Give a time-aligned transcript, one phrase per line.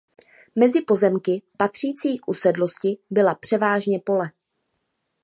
[0.55, 4.31] Mezi pozemky patřící k usedlosti byla převážně pole.